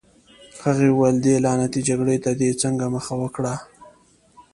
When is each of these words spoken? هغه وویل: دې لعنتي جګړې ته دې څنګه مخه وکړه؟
هغه 0.63 0.85
وویل: 0.89 1.17
دې 1.25 1.35
لعنتي 1.45 1.79
جګړې 1.89 2.17
ته 2.23 2.31
دې 2.39 2.49
څنګه 2.61 2.85
مخه 2.95 3.13
وکړه؟ 3.21 3.53